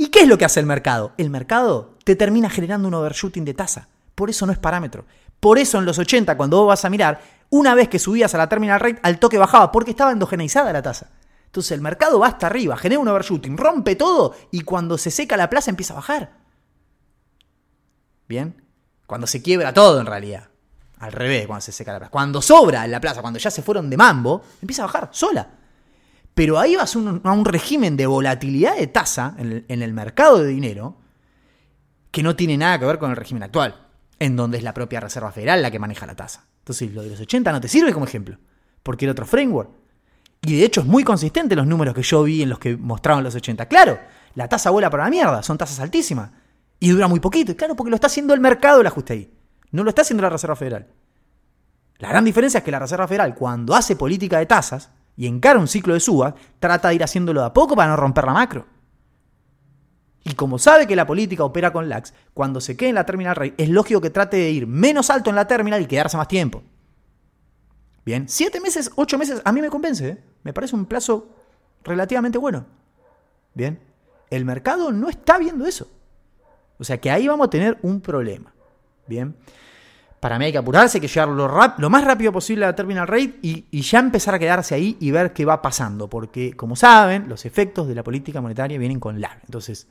[0.00, 1.12] ¿Y qué es lo que hace el mercado?
[1.18, 3.88] El mercado te termina generando un overshooting de tasa.
[4.14, 5.04] Por eso no es parámetro.
[5.40, 8.38] Por eso en los 80, cuando vos vas a mirar, una vez que subías a
[8.38, 11.10] la terminal rate, al toque bajaba, porque estaba endogeneizada la tasa.
[11.46, 15.36] Entonces el mercado va hasta arriba, genera un overshooting, rompe todo y cuando se seca
[15.36, 16.32] la plaza empieza a bajar.
[18.28, 18.62] ¿Bien?
[19.04, 20.48] Cuando se quiebra todo en realidad.
[21.00, 22.12] Al revés, cuando se seca la plaza.
[22.12, 25.57] Cuando sobra en la plaza, cuando ya se fueron de mambo, empieza a bajar sola.
[26.38, 30.94] Pero ahí vas a un, régimen de volatilidad de tasa en el, mercado de dinero
[32.12, 33.88] que no tiene nada que ver con el régimen actual,
[34.20, 36.46] en donde es la propia Reserva Federal la que maneja la tasa.
[36.60, 38.38] Entonces, lo de los 80 no te sirve como ejemplo,
[38.84, 39.68] porque era otro framework.
[40.42, 43.24] Y de hecho es muy consistente los números que yo vi en los que mostraban
[43.24, 43.66] los 80.
[43.66, 43.98] Claro,
[44.36, 46.30] la tasa vuela para la mierda, son tasas altísimas.
[46.78, 47.50] Y dura muy poquito.
[47.50, 49.34] Y claro, porque lo está haciendo el mercado el ajuste ahí.
[49.72, 50.86] No lo está haciendo la Reserva Federal.
[51.96, 55.58] La gran diferencia es que la Reserva Federal, cuando hace política de tasas y encara
[55.58, 58.32] un ciclo de subas, trata de ir haciéndolo de a poco para no romper la
[58.32, 58.66] macro.
[60.22, 63.34] Y como sabe que la política opera con lags, cuando se quede en la terminal
[63.34, 66.28] rate, es lógico que trate de ir menos alto en la terminal y quedarse más
[66.28, 66.62] tiempo.
[68.04, 70.08] Bien, siete meses, ocho meses, a mí me convence.
[70.08, 70.24] ¿eh?
[70.44, 71.34] Me parece un plazo
[71.82, 72.66] relativamente bueno.
[73.54, 73.80] Bien,
[74.30, 75.90] el mercado no está viendo eso.
[76.78, 78.54] O sea que ahí vamos a tener un problema.
[79.08, 79.34] Bien.
[80.20, 83.38] Para mí hay que apurarse, hay que llegar lo, más rápido posible a terminal rate
[83.40, 86.08] y, ya empezar a quedarse ahí y ver qué va pasando.
[86.08, 89.38] Porque, como saben, los efectos de la política monetaria vienen con lag.
[89.44, 89.86] Entonces,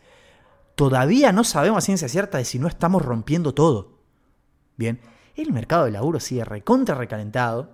[0.76, 4.00] todavía no sabemos a ciencia cierta de si no estamos rompiendo todo.
[4.76, 5.00] Bien,
[5.36, 7.70] el mercado del laburo sigue recontra recalentado.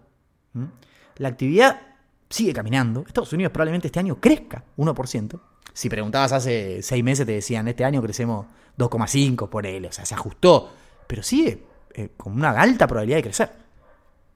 [1.17, 1.81] La actividad
[2.29, 3.03] sigue caminando.
[3.07, 5.39] Estados Unidos probablemente este año crezca 1%.
[5.73, 8.45] Si preguntabas hace seis meses, te decían, este año crecemos
[8.77, 9.87] 2,5 por él.
[9.87, 10.71] O sea, se ajustó.
[11.07, 13.51] Pero sigue eh, con una alta probabilidad de crecer.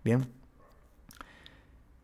[0.04, 0.38] Bien.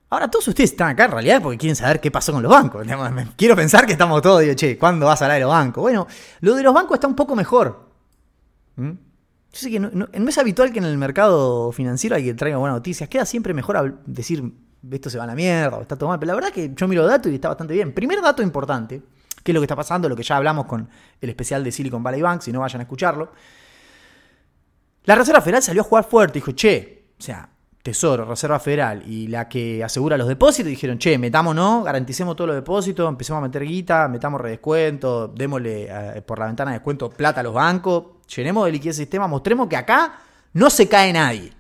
[0.09, 2.85] Ahora, todos ustedes están acá en realidad porque quieren saber qué pasó con los bancos.
[3.35, 5.81] Quiero pensar que estamos todos, digo, che, ¿cuándo vas a hablar de los bancos?
[5.81, 6.05] Bueno,
[6.41, 7.89] lo de los bancos está un poco mejor.
[8.75, 8.91] ¿Mm?
[8.91, 13.09] Yo sé que no, es habitual que en el mercado financiero que traiga buenas noticias.
[13.09, 14.53] Queda siempre mejor decir,
[14.91, 16.19] esto se va a la mierda, o está todo mal.
[16.19, 17.93] Pero la verdad es que yo miro datos y está bastante bien.
[17.93, 19.01] Primer dato importante,
[19.43, 20.87] que es lo que está pasando, lo que ya hablamos con
[21.21, 23.31] el especial de Silicon Valley Bank, si no vayan a escucharlo.
[25.05, 27.49] La Reserva Federal salió a jugar fuerte, dijo, che, o sea,
[27.81, 32.55] Tesoro, Reserva Federal y la que asegura los depósitos dijeron, che, metámonos, garanticemos todos los
[32.55, 37.41] depósitos, empecemos a meter guita, metamos redescuento, démosle eh, por la ventana de descuento plata
[37.41, 40.19] a los bancos, llenemos de liquidez el sistema, mostremos que acá
[40.53, 41.51] no se cae nadie.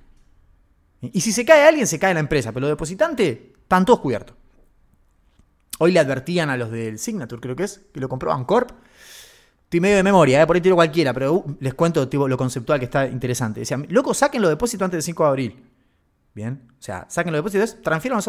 [1.01, 4.37] Y si se cae alguien, se cae la empresa, pero los depositantes están todos cubiertos.
[5.79, 8.71] Hoy le advertían a los del Signature, creo que es, que lo compró Bancorp.
[9.73, 10.45] Estoy medio de memoria, ¿eh?
[10.45, 13.61] por ahí tiro cualquiera, pero uh, les cuento lo conceptual que está interesante.
[13.61, 15.63] Decían, loco, saquen los depósitos antes del 5 de abril.
[16.35, 18.19] Bien, o sea, saquen los depósitos, transfieran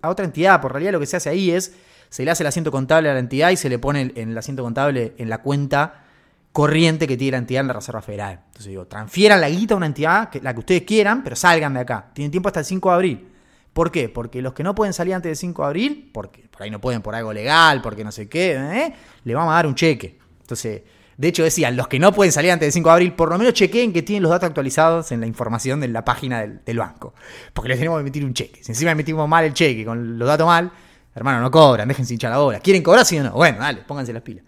[0.00, 0.62] a otra entidad.
[0.62, 1.74] Por realidad lo que se hace ahí es,
[2.08, 4.38] se le hace el asiento contable a la entidad y se le pone en el
[4.38, 6.06] asiento contable en la cuenta
[6.52, 8.40] corriente que tiene la entidad en la Reserva Federal.
[8.46, 11.80] Entonces digo, transfieran la guita a una entidad, la que ustedes quieran, pero salgan de
[11.80, 12.12] acá.
[12.14, 13.28] Tienen tiempo hasta el 5 de abril.
[13.74, 14.08] ¿Por qué?
[14.08, 16.80] Porque los que no pueden salir antes del 5 de abril, porque por ahí no
[16.80, 18.94] pueden por algo legal, porque no sé qué, ¿eh?
[19.22, 20.23] le vamos a dar un cheque.
[20.44, 20.82] Entonces,
[21.16, 23.38] de hecho, decían, los que no pueden salir antes del 5 de abril, por lo
[23.38, 27.14] menos chequeen que tienen los datos actualizados en la información de la página del, banco.
[27.54, 28.62] Porque les tenemos que emitir un cheque.
[28.62, 30.70] Si encima emitimos mal el cheque con los datos mal,
[31.14, 32.60] hermano, no cobran, déjense hinchar la bola.
[32.60, 33.32] ¿Quieren cobrar sí o no?
[33.32, 34.44] Bueno, dale, pónganse las pilas.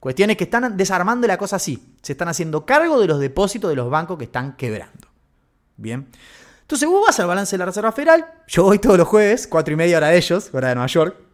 [0.00, 1.94] Cuestiones que están desarmando la cosa así.
[2.02, 5.08] Se están haciendo cargo de los depósitos de los bancos que están quebrando.
[5.76, 6.08] Bien.
[6.60, 8.26] Entonces vos vas al balance de la Reserva Federal.
[8.48, 11.27] Yo voy todos los jueves, cuatro y media hora de ellos, hora de Nueva York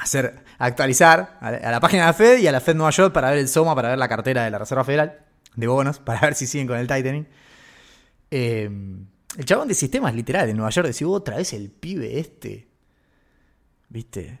[0.00, 3.30] hacer, actualizar a la, página de la Fed y a la Fed Nueva York para
[3.30, 5.18] ver el SOMA, para ver la cartera de la Reserva Federal
[5.54, 7.26] de bonos, para ver si siguen con el tightening.
[8.30, 12.68] Em, el chabón de sistemas literal en Nueva York decía otra vez el pibe este.
[13.88, 14.38] ¿Viste?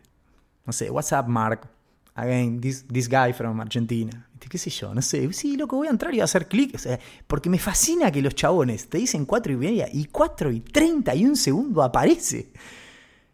[0.64, 1.68] No sé, WhatsApp Mark.
[2.14, 4.28] Again, this, this guy from Argentina.
[4.32, 4.48] ¿Viste?
[4.48, 4.94] ¿Qué sé yo?
[4.94, 5.32] No sé.
[5.32, 6.78] Sí, loco, voy a entrar y voy a hacer clic.
[7.26, 11.36] porque me fascina que los chabones te dicen 4 y media y 4 y 31
[11.36, 12.50] segundos aparece.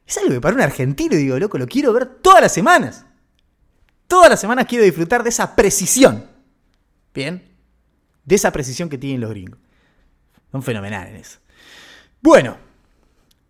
[0.06, 3.04] Es algo que para un argentino digo, loco, lo quiero ver todas las semanas.
[4.06, 6.24] Todas las semanas quiero disfrutar de esa precisión.
[7.12, 7.42] Bien.
[8.24, 9.58] De esa precisión que tienen los gringos.
[10.52, 11.38] Son fenomenales en eso.
[12.22, 12.56] Bueno.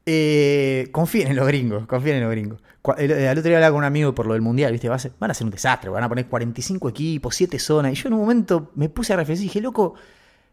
[0.08, 1.86] Eh, confíen en los gringos.
[1.86, 2.62] Confíen en los gringos.
[2.96, 4.88] El, otro día hablaba con un amigo por lo del mundial, ¿viste?
[4.88, 5.90] van a ser un desastre.
[5.90, 7.92] Van a poner 45 equipos, 7 zonas.
[7.92, 9.94] Y yo en un momento me puse a reflexionar y dije, loco.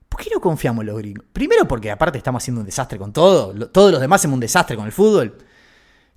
[0.10, 1.26] ¿Por qué no confiamos en los gringos?
[1.34, 3.54] Primero porque aparte estamos haciendo un desastre con todo.
[3.70, 5.36] Todos los demás hacemos un desastre con el fútbol.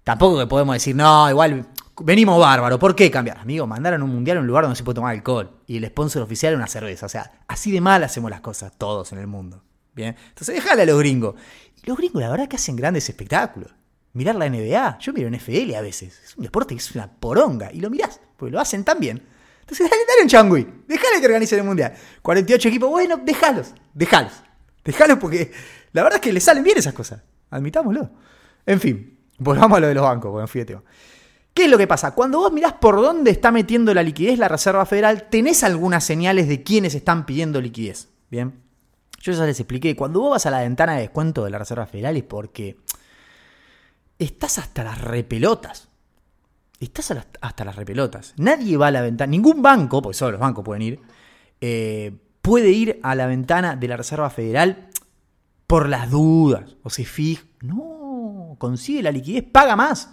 [0.07, 1.67] Tampoco que podemos decir, no, igual
[2.01, 3.39] venimos bárbaro, ¿por qué cambiar?
[3.39, 6.23] Amigo, mandaron un mundial a un lugar donde se puede tomar alcohol y el sponsor
[6.23, 7.07] oficial es una cerveza.
[7.07, 9.65] O sea, así de mal hacemos las cosas todos en el mundo.
[9.97, 11.35] Bien, entonces déjale a los gringos.
[11.83, 13.75] Y los gringos, la verdad, que hacen grandes espectáculos.
[14.13, 16.21] Mirar la NBA, yo miro NFL a veces.
[16.25, 19.21] Es un deporte que es una poronga y lo mirás, porque lo hacen tan bien.
[19.59, 21.93] Entonces, dale, dale un changui, déjale que organice el mundial.
[22.23, 24.35] 48 equipos, bueno, déjalos, déjalos.
[24.85, 25.51] Déjalos porque
[25.91, 27.25] la verdad es que le salen bien esas cosas.
[27.51, 28.09] Admitámoslo.
[28.65, 30.79] En fin, Volvamos a lo de los bancos, bueno, fíjate.
[31.53, 32.15] ¿Qué es lo que pasa?
[32.15, 36.49] Cuando vos mirás por dónde está metiendo la liquidez la Reserva Federal, tenés algunas señales
[36.49, 38.11] de quiénes están pidiendo liquidez.
[38.31, 38.61] Bien.
[39.23, 41.87] Yo ya les expliqué, cuando vos vas a la ventana de descuento de la Reserva
[41.87, 42.77] Federal es porque
[44.19, 45.89] estás hasta las repelotas.
[46.79, 48.35] Estás hasta las repelotas.
[48.37, 51.01] Nadie va a la ventana, ningún banco, porque solo los bancos pueden ir,
[51.63, 54.91] eh, puede ir a la ventana de la Reserva Federal
[55.67, 56.77] por las dudas.
[56.83, 57.45] O se fija.
[57.63, 57.96] No,
[58.59, 60.11] consigue la liquidez, paga más.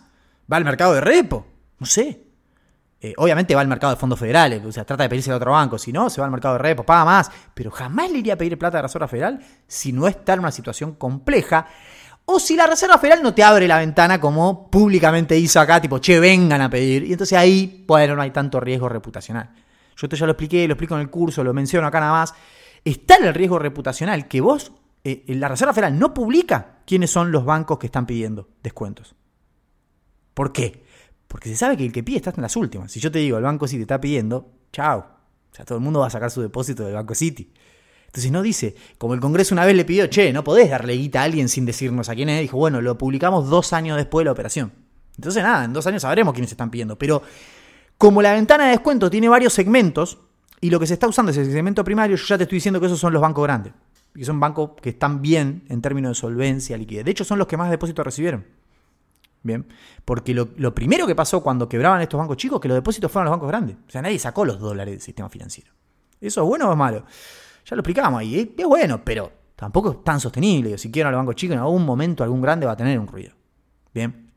[0.52, 1.46] Va al mercado de repo.
[1.80, 2.24] No sé.
[3.02, 5.52] Eh, obviamente va al mercado de fondos federales, o sea, trata de pedirse a otro
[5.52, 5.78] banco.
[5.78, 7.32] Si no, se va al mercado de repo, paga más.
[7.54, 10.40] Pero jamás le iría a pedir plata a la Reserva Federal si no está en
[10.40, 11.68] una situación compleja
[12.26, 16.00] o si la Reserva Federal no te abre la ventana como públicamente hizo acá, tipo,
[16.00, 17.04] che, vengan a pedir.
[17.04, 19.50] Y entonces ahí, bueno, no hay tanto riesgo reputacional.
[19.98, 22.34] Yo te ya lo expliqué, lo explico en el curso, lo menciono acá nada más.
[22.86, 24.72] Está en el riesgo reputacional que vos,
[25.04, 29.16] eh, la Reserva Federal no publica quiénes son los bancos que están pidiendo descuentos.
[30.34, 30.84] ¿Por qué?
[31.28, 32.92] Porque se sabe que el que pide está en las últimas.
[32.92, 35.00] Si yo te digo, el Banco City está pidiendo, chao.
[35.52, 37.52] O sea, todo el mundo va a sacar su depósito del Banco City.
[38.14, 41.22] Entonces no dice, como el Congreso una vez le pidió, che, no podés darle guita
[41.22, 42.42] a alguien sin decirnos a quién es.
[42.42, 44.72] Dijo, bueno, lo publicamos dos años después de la operación.
[45.16, 46.98] Entonces nada, en dos años sabremos quiénes están pidiendo.
[46.98, 47.24] Pero
[47.98, 50.20] como la ventana de descuento tiene varios segmentos
[50.62, 52.80] y lo que se está usando es el segmento primario, yo ya te estoy diciendo
[52.80, 53.74] que esos son los bancos grandes.
[54.16, 57.06] Y son bancos que están bien en términos de solvencia, liquidez.
[57.06, 58.46] De hecho, son los que más depósitos recibieron.
[59.42, 59.68] Bien,
[60.06, 63.28] porque lo, lo, primero que pasó cuando quebraban estos bancos chicos, que los depósitos fueron
[63.28, 63.76] a los bancos grandes.
[63.88, 65.72] O sea, nadie sacó los dólares del sistema financiero.
[66.22, 67.06] ¿Eso es bueno o es malo?
[67.66, 68.56] Ya lo explicamos ahí.
[68.58, 70.78] Es bueno, pero tampoco es tan sostenible.
[70.78, 73.08] Si quieren a los bancos chicos, en algún momento algún grande va a tener un
[73.08, 73.34] ruido.
[73.94, 74.32] Bien.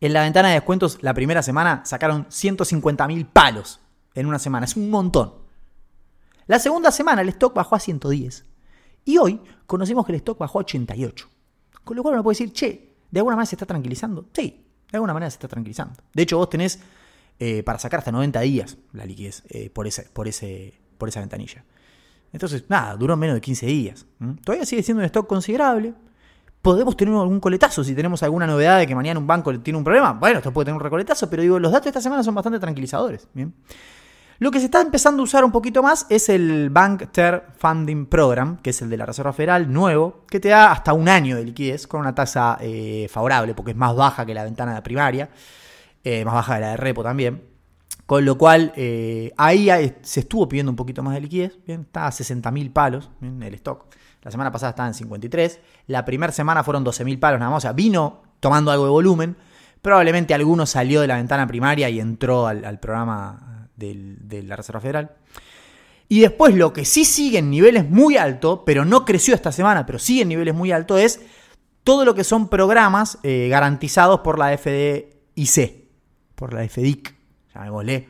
[0.00, 3.80] En la ventana de descuentos, la primera semana sacaron 150 mil palos
[4.14, 4.66] en una semana.
[4.66, 5.34] Es un montón.
[6.46, 8.44] La segunda semana el stock bajó a 110.
[9.04, 11.28] Y hoy conocimos que el stock bajó a 88.
[11.84, 14.26] Con lo cual uno puede decir, che, ¿de alguna manera se está tranquilizando?
[14.32, 15.94] Sí, de alguna manera se está tranquilizando.
[16.12, 16.80] De hecho, vos tenés
[17.38, 21.20] eh, para sacar hasta 90 días la liquidez eh, por, ese, por, ese, por esa
[21.20, 21.64] ventanilla.
[22.32, 24.06] Entonces, nada, duró menos de 15 días.
[24.44, 25.94] Todavía sigue siendo un stock considerable.
[26.62, 29.84] Podemos tener algún coletazo si tenemos alguna novedad de que mañana un banco tiene un
[29.84, 30.12] problema.
[30.12, 32.60] Bueno, esto puede tener un recoletazo, pero digo, los datos de esta semana son bastante
[32.60, 33.26] tranquilizadores.
[33.32, 33.54] ¿bien?
[34.40, 38.06] Lo que se está empezando a usar un poquito más es el Bank Term Funding
[38.06, 41.36] Program, que es el de la Reserva Federal nuevo, que te da hasta un año
[41.36, 44.80] de liquidez con una tasa eh, favorable, porque es más baja que la ventana de
[44.80, 45.28] primaria,
[46.02, 47.44] eh, más baja que la de repo también.
[48.06, 49.68] Con lo cual, eh, ahí
[50.00, 51.58] se estuvo pidiendo un poquito más de liquidez.
[51.66, 53.94] Bien, está a 60.000 palos en el stock.
[54.22, 55.60] La semana pasada estaba en 53.
[55.88, 57.58] La primera semana fueron 12.000 palos nada más.
[57.58, 59.36] O sea, vino tomando algo de volumen.
[59.82, 65.10] Probablemente alguno salió de la ventana primaria y entró al, programa de la Reserva Federal.
[66.08, 69.86] Y después lo que sí sigue en niveles muy altos, pero no creció esta semana,
[69.86, 71.20] pero sigue en niveles muy altos, es
[71.84, 75.84] todo lo que son programas eh, garantizados por la FDIC,
[76.34, 77.20] por la FDIC
[77.54, 78.08] llamémosle,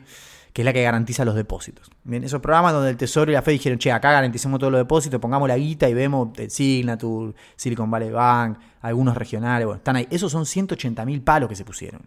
[0.53, 1.89] que es la que garantiza los depósitos.
[2.03, 4.81] Bien, esos programas donde el Tesoro y la Fed dijeron, che, acá garanticemos todos los
[4.81, 9.95] depósitos, pongamos la guita y vemos el Signature, Silicon Valley Bank, algunos regionales, bueno, están
[9.95, 10.07] ahí.
[10.09, 12.01] Esos son 180 mil palos que se pusieron.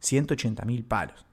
[0.00, 1.24] 180 mil palos.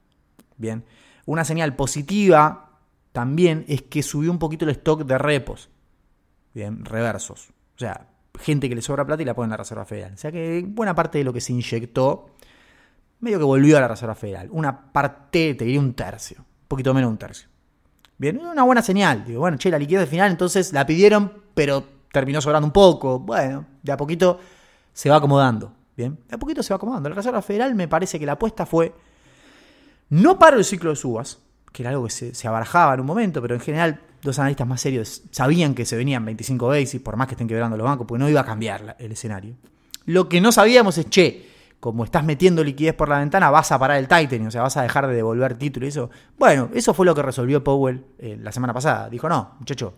[0.57, 0.83] Bien,
[1.29, 2.71] una señal positiva
[3.11, 5.69] también es que subió un poquito el stock de repos.
[6.55, 7.49] Bien, reversos.
[7.75, 8.07] O sea,
[8.39, 10.13] gente que le sobra plata y la pone en la Reserva Federal.
[10.15, 12.31] O sea que buena parte de lo que se inyectó
[13.19, 14.49] medio que volvió a la Reserva Federal.
[14.51, 17.47] Una parte, te diría un tercio, un poquito menos de un tercio.
[18.17, 19.23] Bien, una buena señal.
[19.23, 23.19] Digo, bueno, che, la liquidez final, entonces la pidieron, pero terminó sobrando un poco.
[23.19, 24.39] Bueno, de a poquito
[24.93, 25.71] se va acomodando.
[25.95, 27.07] Bien, de a poquito se va acomodando.
[27.07, 28.95] La Reserva Federal me parece que la apuesta fue
[30.09, 31.39] no para el ciclo de subas,
[31.71, 34.67] que era algo que se, se abarajaba en un momento, pero en general los analistas
[34.67, 38.05] más serios sabían que se venían 25 basis, por más que estén quebrando los bancos,
[38.07, 39.55] porque no iba a cambiar el escenario.
[40.05, 41.45] Lo que no sabíamos es, che,
[41.79, 44.75] como estás metiendo liquidez por la ventana, vas a parar el tightening, o sea, vas
[44.77, 46.09] a dejar de devolver título y eso.
[46.37, 49.09] Bueno, eso fue lo que resolvió Powell eh, la semana pasada.
[49.09, 49.93] Dijo, no, muchacho,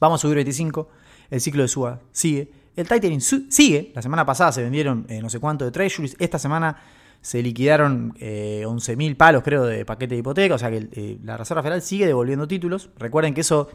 [0.00, 0.88] vamos a subir 25,
[1.30, 2.50] el ciclo de suba sigue.
[2.74, 6.40] El tightening sigue, la semana pasada se vendieron eh, no sé cuánto de treasuries, esta
[6.40, 6.76] semana
[7.24, 11.38] se liquidaron eh, 11.000 palos, creo, de paquete de hipoteca, o sea que eh, la
[11.38, 12.90] Reserva Federal sigue devolviendo títulos.
[12.98, 13.70] Recuerden que eso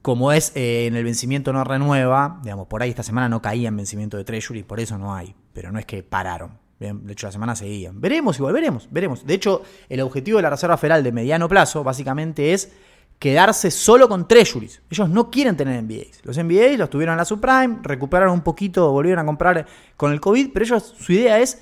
[0.00, 3.68] como es eh, en el vencimiento no renueva, digamos, por ahí esta semana no caía
[3.68, 6.58] en vencimiento de Treasury, por eso no hay, pero no es que pararon.
[6.78, 8.00] De hecho, la semana seguían.
[8.00, 9.26] Veremos igual, veremos, veremos.
[9.26, 12.72] De hecho, el objetivo de la Reserva Federal de mediano plazo básicamente es
[13.18, 14.80] quedarse solo con treasuries.
[14.88, 16.24] Ellos no quieren tener MBAs.
[16.24, 19.66] Los MBAs los tuvieron en la subprime, recuperaron un poquito, volvieron a comprar
[19.98, 21.60] con el COVID, pero ellos su idea es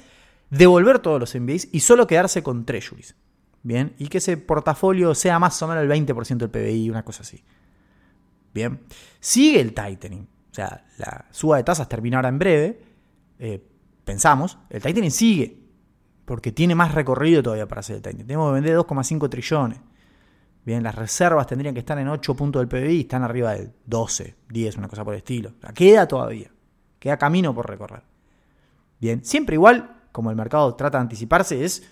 [0.51, 3.17] devolver todos los MBAs y solo quedarse con treasuries.
[3.63, 7.23] Bien, y que ese portafolio sea más o menos el 20% del PBI, una cosa
[7.23, 7.43] así.
[8.55, 8.81] Bien,
[9.21, 10.23] sigue el tightening.
[10.51, 12.81] O sea, la suba de tasas termina ahora en breve.
[13.39, 13.63] Eh,
[14.05, 15.59] pensamos, el tightening sigue.
[16.25, 18.27] Porque tiene más recorrido todavía para hacer el tightening.
[18.27, 19.81] Tenemos que vender 2,5 trillones.
[20.65, 24.37] Bien, las reservas tendrían que estar en 8 puntos del PBI, están arriba del 12,
[24.51, 25.51] 10, una cosa por el estilo.
[25.57, 26.51] O sea, queda todavía,
[26.99, 28.03] queda camino por recorrer.
[29.01, 31.85] Bien, siempre igual, como el mercado trata de anticiparse, es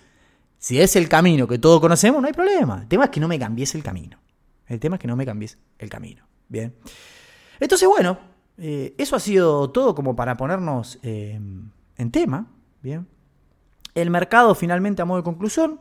[0.57, 2.81] si es el camino que todos conocemos, no hay problema.
[2.81, 4.19] El tema es que no me cambies el camino.
[4.65, 6.27] El tema es que no me cambies el camino.
[6.49, 6.75] Bien.
[7.57, 8.19] Entonces, bueno,
[8.57, 11.39] eh, eso ha sido todo como para ponernos eh,
[11.95, 12.51] en tema.
[12.81, 13.07] Bien.
[13.95, 15.79] El mercado finalmente, a modo de conclusión,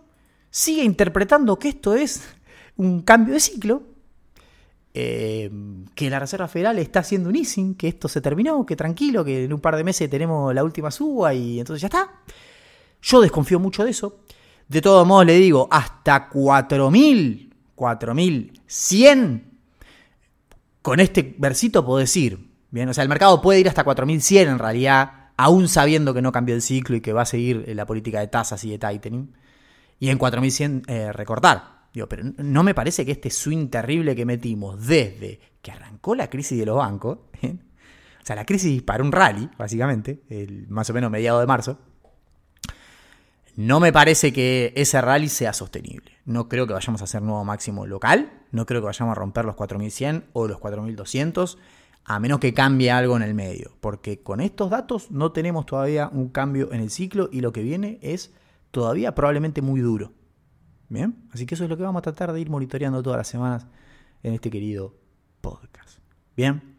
[0.49, 2.23] sigue interpretando que esto es
[2.77, 3.83] un cambio de ciclo,
[5.95, 9.45] que la Reserva Federal está haciendo un easing, que esto se terminó, que tranquilo, que
[9.45, 12.23] en un par de meses tenemos la última suba y entonces ya está.
[13.03, 14.21] Yo desconfío mucho de eso.
[14.69, 19.43] De todos modos, le digo, hasta 4.000, 4.100,
[20.83, 24.59] con este versito puedo decir, bien, o sea, el mercado puede ir hasta 4.100 en
[24.59, 28.21] realidad, aún sabiendo que no cambió el ciclo y que va a seguir la política
[28.21, 29.33] de tasas y de tightening,
[30.01, 31.76] y en 4.100 eh, recortar.
[31.97, 36.29] Digo, pero no me parece que este swing terrible que metimos desde que arrancó la
[36.29, 40.93] crisis de los bancos, o sea, la crisis para un rally, básicamente, el, más o
[40.93, 41.79] menos mediado de marzo,
[43.55, 46.13] no me parece que ese rally sea sostenible.
[46.27, 48.43] No creo que vayamos a hacer nuevo máximo local.
[48.53, 51.57] No creo que vayamos a romper los 4100 o los 4200.
[52.05, 53.75] A menos que cambie algo en el medio.
[53.81, 57.63] Porque con estos datos no tenemos todavía un cambio en el ciclo y lo que
[57.63, 58.35] viene es
[58.71, 60.13] todavía probablemente muy duro.
[60.89, 63.29] Bien, así que eso es lo que vamos a tratar de ir monitoreando todas las
[63.29, 63.67] semanas
[64.23, 64.95] en este querido
[65.41, 65.99] podcast.
[66.37, 66.77] Bien,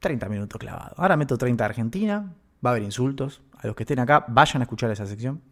[0.00, 0.98] 30 minutos clavados.
[0.98, 2.34] Ahora meto 30 de Argentina,
[2.64, 3.42] va a haber insultos.
[3.58, 5.42] A los que estén acá, vayan a escuchar esa sección.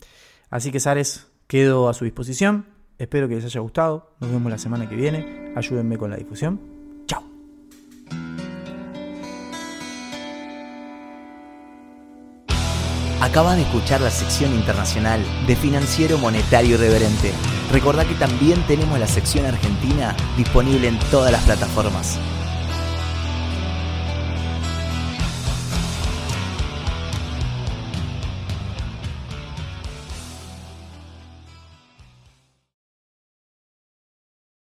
[0.51, 2.67] Así que, Sares, quedo a su disposición.
[2.99, 4.15] Espero que les haya gustado.
[4.21, 5.53] Nos vemos la semana que viene.
[5.57, 6.76] Ayúdenme con la difusión.
[13.27, 17.33] Acabas de escuchar la sección internacional de Financiero Monetario Irreverente.
[17.73, 22.21] Recordá que también tenemos la sección argentina disponible en todas las plataformas.